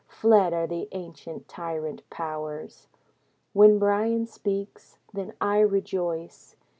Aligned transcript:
Fled 0.07 0.51
are 0.51 0.65
the 0.65 0.87
ancient 0.93 1.47
tyrant 1.47 2.01
powers. 2.09 2.87
When 3.53 3.77
Bryan 3.77 4.25
speaks, 4.25 4.97
then 5.13 5.33
I 5.39 5.59
rejoice. 5.59 6.55